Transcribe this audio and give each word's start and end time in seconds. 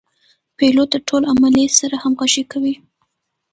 پیلوټ 0.57 0.89
د 0.93 0.97
ټول 1.07 1.23
عملې 1.31 1.65
سره 1.79 1.95
همغږي 2.03 2.43
کوي. 2.51 2.75